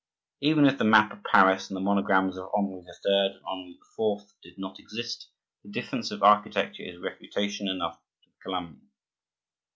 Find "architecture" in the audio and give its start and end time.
6.23-6.81